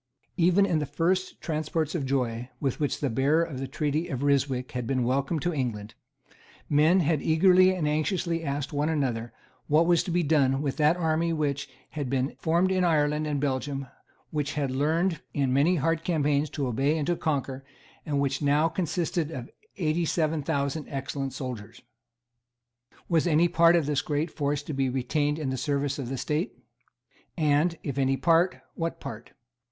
[0.35, 4.23] Even in the first transports of joy with which the bearer of the treaty of
[4.23, 5.93] Ryswick had been welcomed to England,
[6.67, 9.31] men had eagerly and anxiously asked one another
[9.67, 13.39] what was to be done with that army which had been formed in Ireland and
[13.39, 13.85] Belgium,
[14.31, 17.63] which had learned, in many hard campaigns, to obey and to conquer,
[18.03, 21.79] and which now consisted of eighty seven thousand excellent soldiers.
[23.07, 26.17] Was any part of this great force to be retained in the service of the
[26.17, 26.57] State?
[27.37, 29.33] And, if any part, what part?